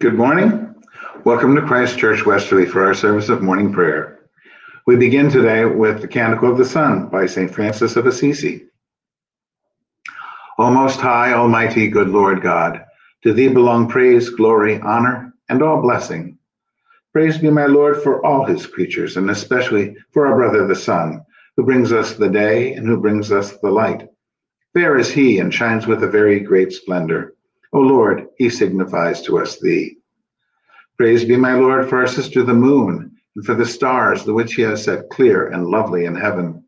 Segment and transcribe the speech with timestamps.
[0.00, 0.74] Good morning.
[1.24, 4.18] Welcome to Christ Church Westerly for our service of morning prayer.
[4.86, 7.54] We begin today with the Canticle of the Sun by St.
[7.54, 8.66] Francis of Assisi.
[10.58, 12.84] O Most High, Almighty, good Lord God,
[13.22, 16.38] to thee belong praise, glory, honor, and all blessing.
[17.12, 21.24] Praise be my Lord for all his creatures, and especially for our brother the sun,
[21.56, 24.08] who brings us the day and who brings us the light.
[24.74, 27.34] Fair is he and shines with a very great splendor.
[27.74, 29.98] O Lord, he signifies to us thee.
[30.96, 34.54] Praise be my Lord for our sister the moon, and for the stars, the which
[34.54, 36.64] he has set clear and lovely in heaven.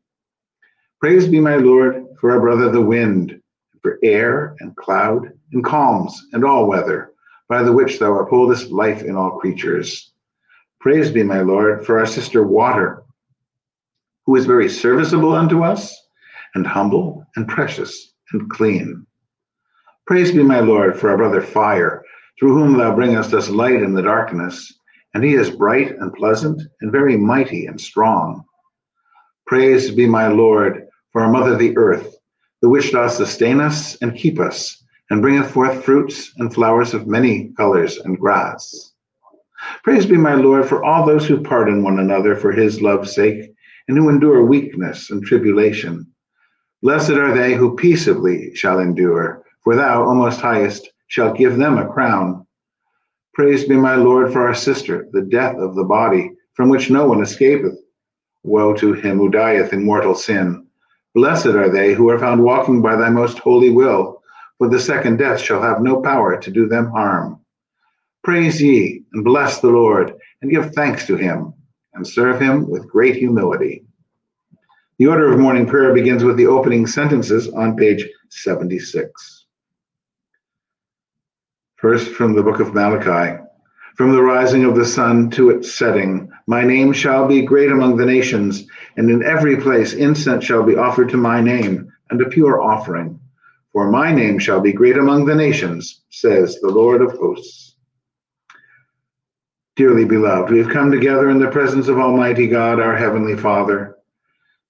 [0.98, 3.40] Praise be my Lord for our brother the wind,
[3.82, 7.12] for air and cloud, and calms and all weather,
[7.48, 10.12] by the which thou upholdest life in all creatures.
[10.80, 13.04] Praise be my Lord for our sister water,
[14.24, 15.94] who is very serviceable unto us,
[16.56, 19.06] and humble and precious and clean.
[20.06, 22.04] Praise be my Lord for our brother fire,
[22.38, 24.72] through whom thou bringest us light in the darkness,
[25.14, 28.44] and he is bright and pleasant, and very mighty and strong.
[29.48, 32.14] Praise be my Lord for our mother the earth,
[32.62, 37.08] the which doth sustain us and keep us, and bringeth forth fruits and flowers of
[37.08, 38.92] many colors and grass.
[39.82, 43.52] Praise be my Lord for all those who pardon one another for his love's sake,
[43.88, 46.06] and who endure weakness and tribulation.
[46.80, 51.76] Blessed are they who peaceably shall endure for thou, O most highest, shalt give them
[51.76, 52.46] a crown.
[53.34, 57.08] Praise be my Lord for our sister, the death of the body, from which no
[57.08, 57.76] one escapeth.
[58.44, 60.68] Woe to him who dieth in mortal sin.
[61.16, 64.22] Blessed are they who are found walking by thy most holy will,
[64.56, 67.40] for the second death shall have no power to do them harm.
[68.22, 71.52] Praise ye, and bless the Lord, and give thanks to him,
[71.94, 73.84] and serve him with great humility.
[75.00, 79.35] The order of morning prayer begins with the opening sentences on page 76.
[81.88, 83.40] First, from the book of Malachi
[83.94, 87.96] From the rising of the sun to its setting, my name shall be great among
[87.96, 92.28] the nations, and in every place incense shall be offered to my name, and a
[92.28, 93.20] pure offering.
[93.72, 97.76] For my name shall be great among the nations, says the Lord of hosts.
[99.76, 103.94] Dearly beloved, we have come together in the presence of Almighty God, our Heavenly Father,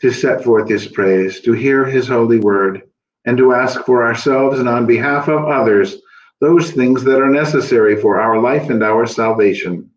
[0.02, 2.82] to set forth His praise, to hear His holy word,
[3.24, 6.02] and to ask for ourselves and on behalf of others
[6.40, 9.90] those things that are necessary for our life and our salvation,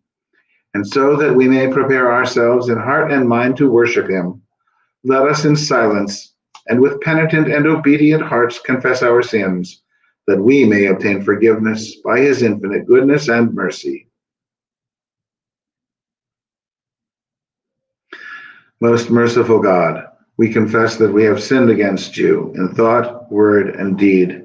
[0.74, 4.42] and so that we may prepare ourselves in heart and mind to worship Him.
[5.04, 6.34] Let us in silence
[6.68, 9.82] and with penitent and obedient hearts confess our sins,
[10.26, 14.08] that we may obtain forgiveness by His infinite goodness and mercy.
[18.80, 20.06] Most merciful God,
[20.38, 24.44] we confess that we have sinned against you in thought, word, and deed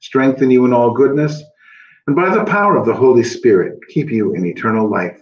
[0.00, 1.42] strengthen you in all goodness,
[2.06, 5.20] and by the power of the Holy Spirit, keep you in eternal life.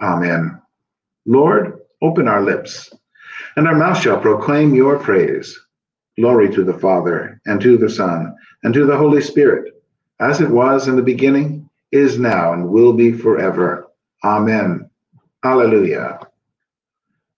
[0.00, 0.60] Amen.
[1.26, 2.92] Lord, open our lips,
[3.56, 5.58] and our mouth shall proclaim your praise.
[6.18, 9.72] Glory to the Father, and to the Son, and to the Holy Spirit,
[10.20, 13.88] as it was in the beginning, is now, and will be forever.
[14.24, 14.88] Amen.
[15.44, 16.20] Alleluia.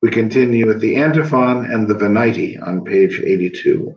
[0.02, 3.96] We continue with the antiphon and the Venite on page 82.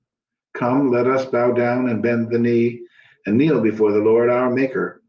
[0.61, 2.81] Come, let us bow down and bend the knee
[3.25, 5.01] and kneel before the Lord our Maker.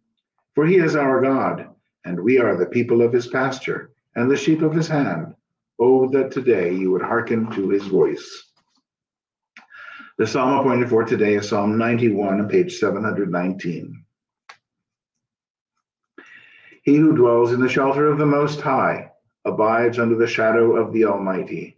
[0.54, 1.68] For he is our God,
[2.06, 5.34] and we are the people of his pasture and the sheep of his hand.
[5.78, 8.50] Oh, that today you would hearken to his voice.
[10.16, 14.04] The psalm appointed for today is Psalm 91, page 719.
[16.82, 19.10] He who dwells in the shelter of the Most High
[19.44, 21.76] abides under the shadow of the Almighty.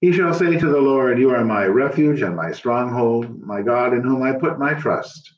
[0.00, 3.92] He shall say to the Lord, You are my refuge and my stronghold, my God
[3.92, 5.34] in whom I put my trust.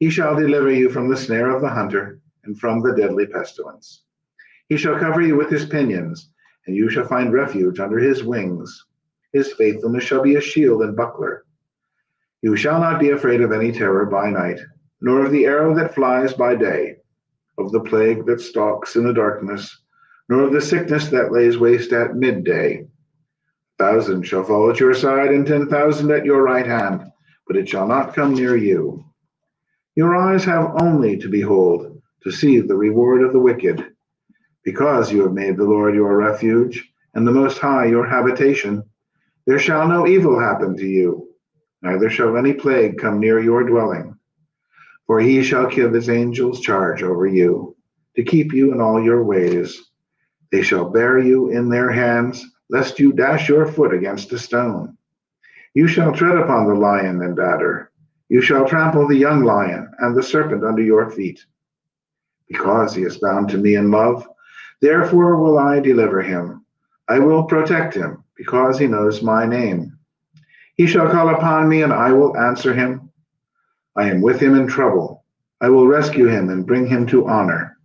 [0.00, 4.02] He shall deliver you from the snare of the hunter and from the deadly pestilence.
[4.68, 6.28] He shall cover you with his pinions,
[6.66, 8.84] and you shall find refuge under his wings.
[9.32, 11.44] His faithfulness shall be a shield and buckler.
[12.42, 14.58] You shall not be afraid of any terror by night,
[15.00, 16.96] nor of the arrow that flies by day,
[17.58, 19.84] of the plague that stalks in the darkness,
[20.28, 22.88] nor of the sickness that lays waste at midday.
[23.78, 27.10] Thousand shall fall at your side, and ten thousand at your right hand,
[27.46, 29.04] but it shall not come near you.
[29.96, 33.92] Your eyes have only to behold, to see the reward of the wicked.
[34.64, 38.84] Because you have made the Lord your refuge, and the Most High your habitation,
[39.46, 41.28] there shall no evil happen to you,
[41.82, 44.18] neither shall any plague come near your dwelling.
[45.06, 47.76] For he shall give his angels charge over you,
[48.16, 49.90] to keep you in all your ways.
[50.50, 52.44] They shall bear you in their hands,
[52.74, 54.98] lest you dash your foot against a stone.
[55.74, 57.92] You shall tread upon the lion and adder.
[58.28, 61.38] You shall trample the young lion and the serpent under your feet.
[62.48, 64.26] Because he is bound to me in love,
[64.80, 66.66] therefore will I deliver him.
[67.08, 69.96] I will protect him, because he knows my name.
[70.74, 73.08] He shall call upon me, and I will answer him.
[73.94, 75.24] I am with him in trouble.
[75.60, 77.78] I will rescue him and bring him to honor.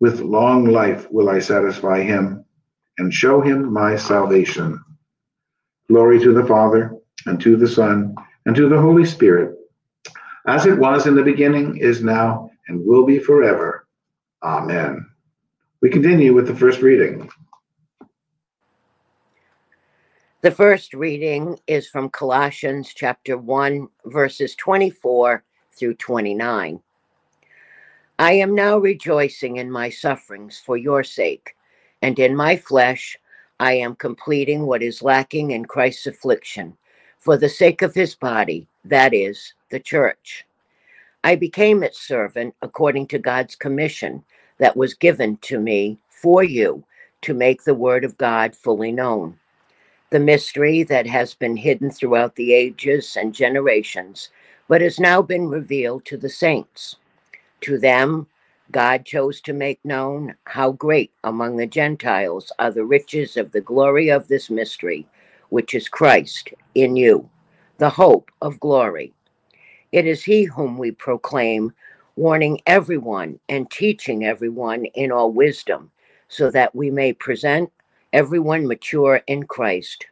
[0.00, 2.41] With long life will I satisfy him
[2.98, 4.82] and show him my salvation.
[5.88, 6.96] Glory to the Father,
[7.26, 8.14] and to the Son,
[8.46, 9.56] and to the Holy Spirit,
[10.46, 13.86] as it was in the beginning, is now, and will be forever.
[14.42, 15.06] Amen.
[15.80, 17.30] We continue with the first reading.
[20.42, 26.80] The first reading is from Colossians chapter 1, verses 24 through 29.
[28.18, 31.54] I am now rejoicing in my sufferings for your sake,
[32.02, 33.16] and in my flesh
[33.60, 36.76] I am completing what is lacking in Christ's affliction
[37.18, 40.44] for the sake of his body, that is, the church.
[41.22, 44.24] I became its servant according to God's commission
[44.58, 46.82] that was given to me for you
[47.22, 49.38] to make the word of God fully known.
[50.10, 54.30] The mystery that has been hidden throughout the ages and generations,
[54.66, 56.96] but has now been revealed to the saints.
[57.62, 58.26] To them,
[58.72, 63.60] God chose to make known how great among the Gentiles are the riches of the
[63.60, 65.06] glory of this mystery,
[65.50, 67.28] which is Christ in you,
[67.76, 69.12] the hope of glory.
[69.92, 71.74] It is he whom we proclaim,
[72.16, 75.90] warning everyone and teaching everyone in all wisdom,
[76.28, 77.70] so that we may present
[78.14, 80.06] everyone mature in Christ.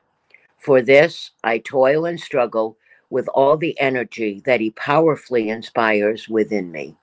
[0.58, 2.76] For this I toil and struggle
[3.08, 6.94] with all the energy that he powerfully inspires within me.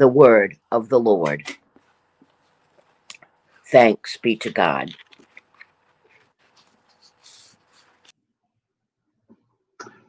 [0.00, 1.44] The word of the Lord.
[3.66, 4.94] Thanks be to God.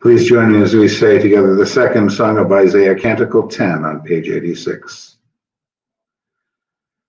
[0.01, 3.99] Please join me as we say together the second song of Isaiah, Canticle 10 on
[3.99, 5.17] page 86.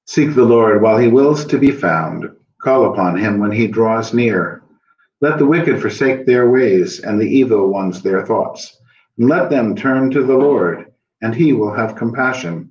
[0.09, 2.35] Seek the Lord while he wills to be found.
[2.61, 4.65] Call upon him when he draws near.
[5.21, 8.77] Let the wicked forsake their ways and the evil ones their thoughts.
[9.19, 12.71] And let them turn to the Lord, and he will have compassion,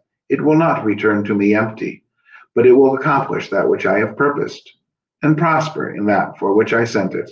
[0.31, 2.05] It will not return to me empty,
[2.55, 4.77] but it will accomplish that which I have purposed,
[5.21, 7.31] and prosper in that for which I sent it.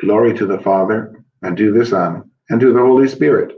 [0.00, 3.56] Glory to the Father, and to the Son, and to the Holy Spirit,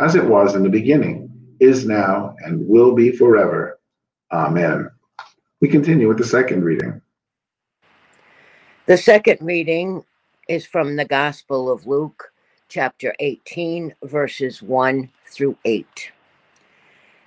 [0.00, 1.30] as it was in the beginning,
[1.60, 3.80] is now, and will be forever.
[4.30, 4.90] Amen.
[5.62, 7.00] We continue with the second reading.
[8.84, 10.04] The second reading
[10.46, 12.34] is from the Gospel of Luke,
[12.68, 16.10] chapter 18, verses 1 through 8.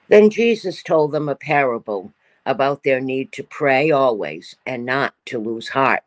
[0.10, 2.14] Then Jesus told them a parable
[2.46, 6.04] about their need to pray always and not to lose heart.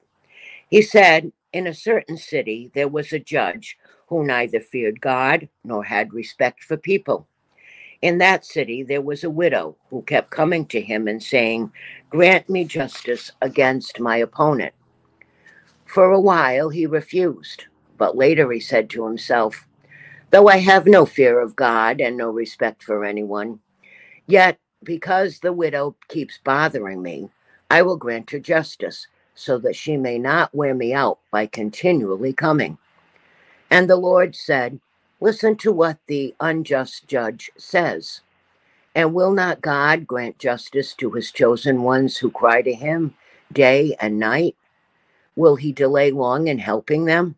[0.69, 3.77] He said, in a certain city, there was a judge
[4.09, 7.27] who neither feared God nor had respect for people.
[8.03, 11.71] In that city, there was a widow who kept coming to him and saying,
[12.09, 14.73] Grant me justice against my opponent.
[15.85, 17.65] For a while, he refused,
[17.99, 19.67] but later he said to himself,
[20.31, 23.61] Though I have no fear of God and no respect for anyone,
[24.27, 27.31] yet because the widow keeps bothering me,
[27.71, 32.33] I will grant her justice so that she may not wear me out by continually
[32.33, 32.79] coming.
[33.71, 34.81] And the Lord said,
[35.21, 38.23] Listen to what the unjust judge says.
[38.95, 43.15] And will not God grant justice to his chosen ones who cry to him
[43.53, 44.57] day and night?
[45.37, 47.37] Will he delay long in helping them?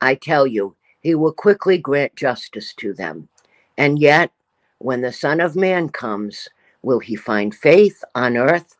[0.00, 3.28] I tell you, he will quickly grant justice to them.
[3.76, 4.30] And yet,
[4.78, 6.48] when the Son of Man comes,
[6.82, 8.76] will he find faith on earth?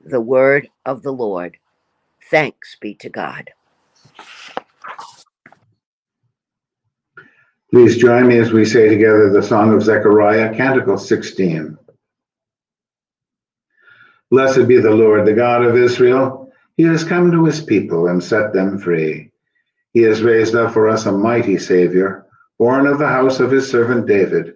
[0.00, 1.56] The word of the Lord.
[2.30, 3.50] Thanks be to God.
[7.70, 11.76] Please join me as we say together the Song of Zechariah, Canticle 16.
[14.30, 16.52] Blessed be the Lord, the God of Israel.
[16.76, 19.30] He has come to his people and set them free.
[19.92, 22.26] He has raised up for us a mighty Savior,
[22.58, 24.55] born of the house of his servant David.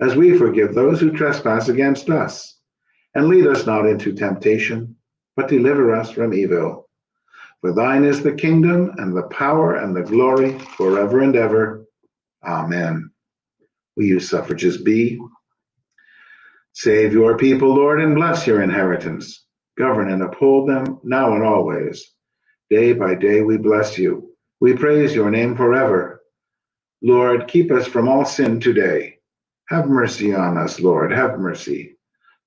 [0.00, 2.58] as we forgive those who trespass against us.
[3.14, 4.96] And lead us not into temptation,
[5.36, 6.88] but deliver us from evil.
[7.60, 11.84] For thine is the kingdom, and the power, and the glory, forever and ever.
[12.44, 13.10] Amen.
[13.96, 15.20] We use suffrages B.
[16.74, 19.46] Save your people, Lord, and bless your inheritance.
[19.78, 22.12] Govern and uphold them now and always.
[22.68, 24.34] Day by day we bless you.
[24.60, 26.22] We praise your name forever.
[27.02, 29.13] Lord, keep us from all sin today.
[29.68, 31.96] Have mercy on us, Lord, have mercy.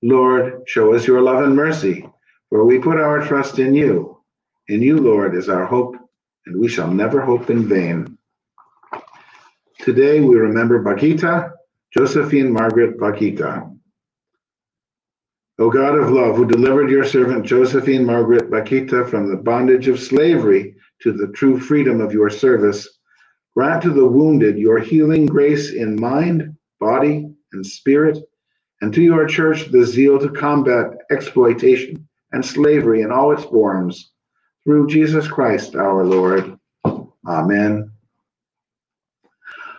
[0.02, 2.08] Lord, show us your love and mercy,
[2.48, 4.20] for we put our trust in you.
[4.68, 5.96] In you, Lord, is our hope,
[6.46, 8.16] and we shall never hope in vain.
[9.80, 11.52] Today we remember Bakhita,
[11.96, 13.74] Josephine Margaret Bakhita.
[15.58, 19.98] O God of love, who delivered your servant Josephine Margaret Bakhita from the bondage of
[19.98, 22.88] slavery to the true freedom of your service,
[23.56, 28.18] grant to the wounded your healing grace in mind, body, and spirit,
[28.80, 34.12] and to your church the zeal to combat exploitation and slavery in all its forms.
[34.64, 36.58] Through Jesus Christ our Lord.
[37.26, 37.90] Amen.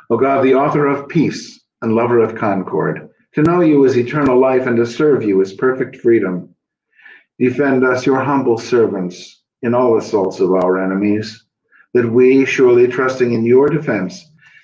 [0.09, 4.39] O God, the author of peace and lover of concord, to know you is eternal
[4.39, 6.55] life and to serve you is perfect freedom.
[7.37, 11.45] Defend us, your humble servants, in all assaults of our enemies,
[11.93, 14.25] that we, surely trusting in your defense,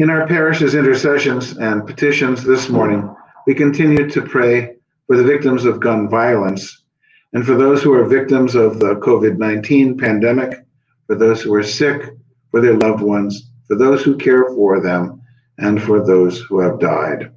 [0.00, 3.12] In our parish's intercessions and petitions this morning,
[3.48, 4.76] we continue to pray
[5.08, 6.84] for the victims of gun violence
[7.32, 10.64] and for those who are victims of the COVID 19 pandemic,
[11.08, 12.14] for those who are sick
[12.52, 15.20] for their loved ones, for those who care for them,
[15.58, 17.32] and for those who have died.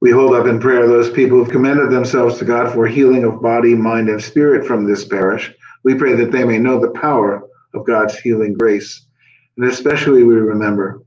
[0.00, 3.42] We hold up in prayer those people who've commended themselves to God for healing of
[3.42, 5.52] body, mind, and spirit from this parish.
[5.82, 7.42] We pray that they may know the power
[7.74, 9.04] of God's healing grace.
[9.56, 11.02] And especially we remember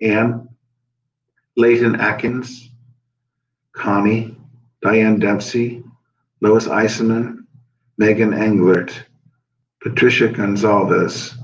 [0.00, 0.48] Anne,
[1.56, 2.70] Leighton Atkins,
[3.72, 4.36] Connie,
[4.82, 5.82] Diane Dempsey,
[6.40, 7.38] Lois Eisenman,
[7.96, 8.92] Megan Englert,
[9.82, 11.34] Patricia Gonzalez,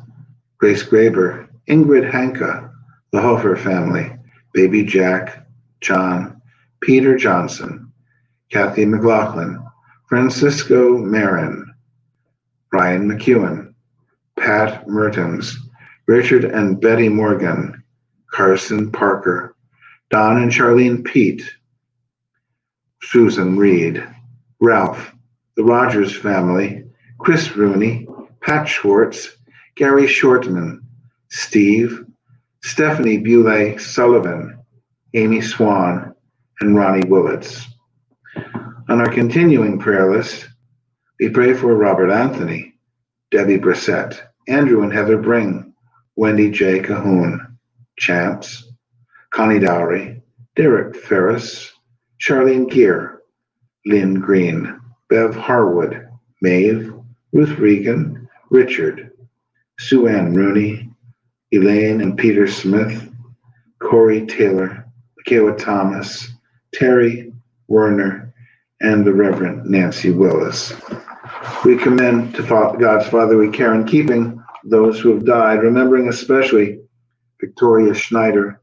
[0.59, 2.71] Grace Graber, Ingrid Hanka,
[3.13, 4.13] the Hofer family,
[4.53, 5.47] Baby Jack,
[5.81, 6.41] John,
[6.81, 7.93] Peter Johnson,
[8.51, 9.65] Kathy McLaughlin,
[10.09, 11.73] Francisco Marin,
[12.71, 13.75] Brian McEwen,
[14.39, 15.57] Pat Mertens,
[16.07, 17.84] Richard and Betty Morgan,
[18.35, 19.55] Carson Parker,
[20.11, 21.49] Don and Charlene Pete,
[23.01, 24.05] Susan Reed,
[24.61, 25.13] Ralph,
[25.57, 26.83] the Rogers family,
[27.19, 28.09] Chris Rooney,
[28.41, 29.37] Pat Schwartz,
[29.77, 30.81] Gary Shortman,
[31.31, 32.05] Steve,
[32.65, 34.59] Stephanie Bule Sullivan,
[35.15, 36.13] Amy Swan,
[36.61, 37.69] and Ronnie Willits.
[38.89, 40.49] On our continuing prayer list,
[41.21, 42.75] we pray for Robert Anthony,
[43.31, 45.73] Debbie Brissett, Andrew and Heather Bring,
[46.17, 46.81] Wendy J.
[46.81, 47.54] Cahoon,
[47.99, 48.73] Champs,
[49.31, 50.23] Connie Dowry,
[50.57, 51.73] Derek Ferris,
[52.21, 53.23] Charlene Gear,
[53.87, 56.09] Lynn Green, Bev Harwood,
[56.41, 56.93] Maeve,
[57.33, 59.11] Ruth Regan, Richard,
[59.79, 60.89] Sue Ann Rooney,
[61.53, 63.11] Elaine and Peter Smith,
[63.81, 64.87] Corey Taylor,
[65.17, 66.29] Michaela Thomas,
[66.73, 67.33] Terry
[67.69, 68.33] Werner,
[68.81, 70.73] and the Reverend Nancy Willis.
[71.65, 76.81] We commend to God's Father we care in keeping those who have died, remembering especially
[77.45, 78.61] Victoria Schneider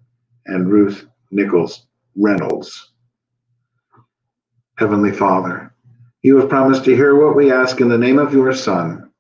[0.48, 1.86] and Ruth Nichols
[2.16, 2.92] Reynolds.
[4.78, 5.74] Heavenly Father,
[6.24, 9.12] you have promised to hear what we ask in the name of your Son.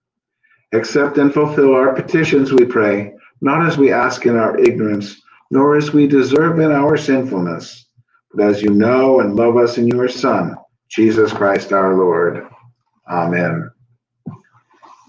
[0.73, 5.75] Accept and fulfill our petitions, we pray, not as we ask in our ignorance, nor
[5.75, 7.85] as we deserve in our sinfulness
[8.33, 10.55] but as you know and love us in your Son,
[10.89, 12.47] Jesus Christ our Lord.
[13.09, 13.69] Amen.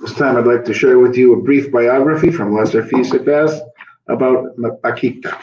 [0.00, 3.14] This time I'd like to share with you a brief biography from Lesser Feasts
[4.08, 5.38] about Bakhita.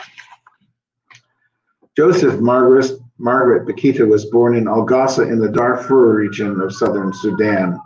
[1.95, 7.79] Joseph Margaret, Margaret Bakhita was born in Olgossa in the Darfur region of southern Sudan.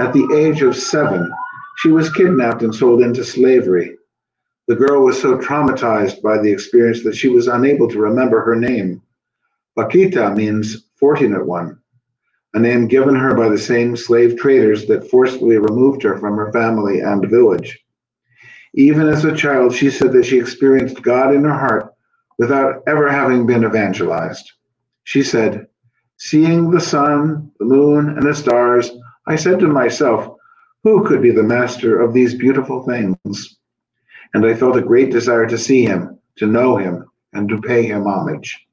[0.00, 1.32] At the age of seven,
[1.78, 3.96] she was kidnapped and sold into slavery.
[4.68, 8.54] The girl was so traumatized by the experience that she was unable to remember her
[8.54, 9.02] name.
[9.76, 11.78] Bakhita means fortunate one,
[12.54, 16.52] a name given her by the same slave traders that forcibly removed her from her
[16.52, 17.81] family and village.
[18.74, 21.94] Even as a child, she said that she experienced God in her heart
[22.38, 24.52] without ever having been evangelized.
[25.04, 25.66] She said,
[26.16, 28.90] Seeing the sun, the moon, and the stars,
[29.26, 30.36] I said to myself,
[30.84, 33.58] Who could be the master of these beautiful things?
[34.34, 37.84] And I felt a great desire to see him, to know him, and to pay
[37.84, 38.66] him homage.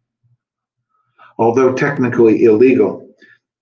[1.38, 3.08] Although technically illegal,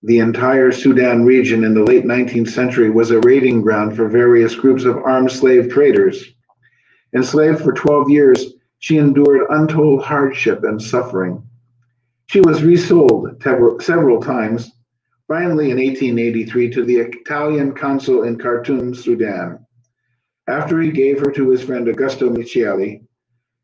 [0.07, 4.55] the entire Sudan region in the late 19th century was a raiding ground for various
[4.55, 6.23] groups of armed slave traders.
[7.13, 11.43] Enslaved for 12 years, she endured untold hardship and suffering.
[12.27, 14.71] She was resold several times,
[15.27, 19.59] finally in 1883 to the Italian consul in Khartoum, Sudan.
[20.47, 23.01] After he gave her to his friend Augusto Michieli,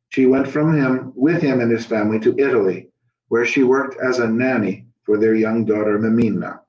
[0.09, 2.89] she went from him with him and his family to Italy,
[3.29, 6.59] where she worked as a nanny for their young daughter Mimmina.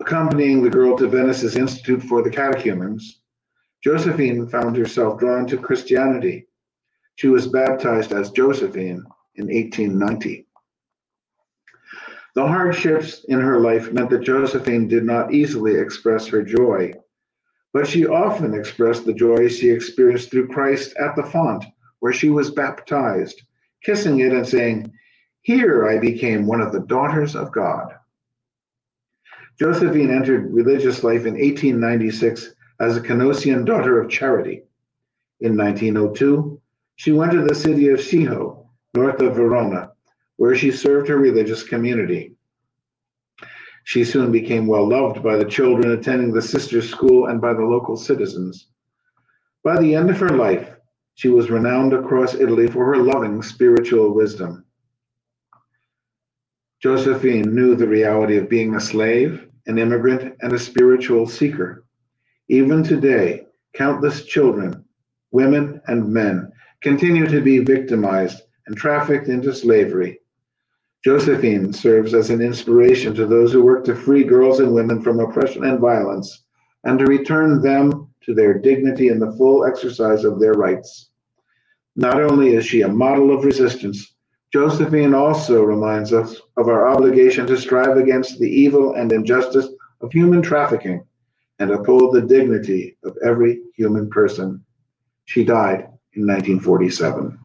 [0.00, 3.20] Accompanying the girl to Venice's Institute for the Catechumens,
[3.82, 6.48] Josephine found herself drawn to Christianity.
[7.16, 9.04] She was baptized as Josephine
[9.36, 10.46] in 1890.
[12.34, 16.94] The hardships in her life meant that Josephine did not easily express her joy,
[17.72, 21.64] but she often expressed the joy she experienced through Christ at the font
[22.00, 23.42] where she was baptized,
[23.82, 24.92] kissing it and saying,
[25.44, 27.94] here I became one of the daughters of God.
[29.60, 34.62] Josephine entered religious life in 1896 as a Canossian daughter of charity.
[35.40, 36.58] In 1902,
[36.96, 39.92] she went to the city of Schio, north of Verona,
[40.36, 42.34] where she served her religious community.
[43.84, 47.66] She soon became well loved by the children attending the sister's school and by the
[47.66, 48.68] local citizens.
[49.62, 50.74] By the end of her life,
[51.16, 54.64] she was renowned across Italy for her loving spiritual wisdom.
[56.84, 61.86] Josephine knew the reality of being a slave, an immigrant, and a spiritual seeker.
[62.50, 64.84] Even today, countless children,
[65.30, 70.18] women, and men continue to be victimized and trafficked into slavery.
[71.02, 75.20] Josephine serves as an inspiration to those who work to free girls and women from
[75.20, 76.44] oppression and violence
[76.84, 81.08] and to return them to their dignity and the full exercise of their rights.
[81.96, 84.13] Not only is she a model of resistance,
[84.54, 89.66] Josephine also reminds us of our obligation to strive against the evil and injustice
[90.00, 91.04] of human trafficking
[91.58, 94.64] and uphold the dignity of every human person.
[95.24, 97.36] She died in 1947.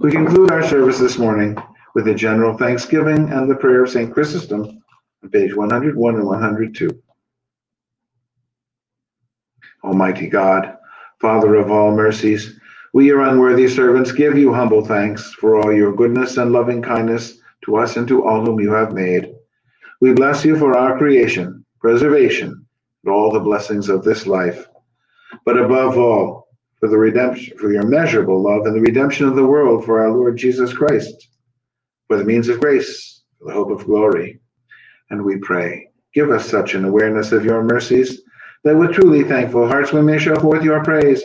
[0.00, 1.56] We conclude our service this morning
[1.94, 4.12] with a general thanksgiving and the prayer of St.
[4.12, 4.82] Chrysostom
[5.22, 7.02] on page 101 and 102.
[9.82, 10.76] Almighty God,
[11.22, 12.60] Father of all mercies,
[12.94, 17.38] we, your unworthy servants, give you humble thanks for all your goodness and loving kindness
[17.64, 19.32] to us and to all whom you have made.
[20.02, 22.66] We bless you for our creation, preservation,
[23.04, 24.66] and all the blessings of this life.
[25.46, 26.48] But above all,
[26.80, 30.10] for the redemption, for your measurable love and the redemption of the world for our
[30.10, 31.28] Lord Jesus Christ,
[32.08, 34.40] for the means of grace, for the hope of glory.
[35.08, 38.20] And we pray, give us such an awareness of your mercies
[38.64, 41.24] that with truly thankful hearts we may show forth your praise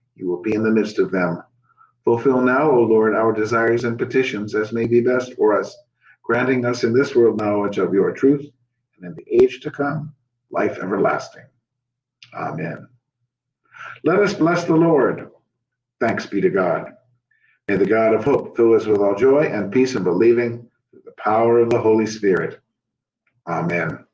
[0.21, 1.43] you will be in the midst of them.
[2.05, 5.75] Fulfill now, O Lord, our desires and petitions as may be best for us,
[6.23, 8.45] granting us in this world knowledge of your truth,
[8.97, 10.13] and in the age to come,
[10.51, 11.45] life everlasting.
[12.33, 12.87] Amen.
[14.03, 15.29] Let us bless the Lord.
[15.99, 16.91] Thanks be to God.
[17.67, 21.01] May the God of hope fill us with all joy and peace in believing through
[21.05, 22.59] the power of the Holy Spirit.
[23.47, 24.05] Amen.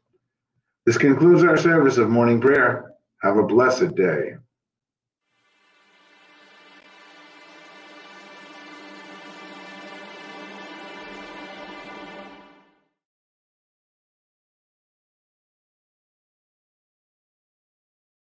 [0.86, 2.92] This concludes our service of morning prayer.
[3.24, 4.36] Have a blessed day.